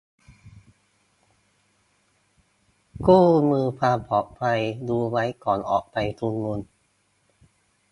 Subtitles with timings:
[3.05, 6.59] คู่มือความปลอดภัย: รู้ไว้ก่อนออกไปชุมนุม